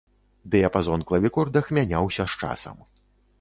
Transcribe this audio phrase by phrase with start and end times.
[0.53, 2.83] Дыяпазон клавікордах мяняўся з часам.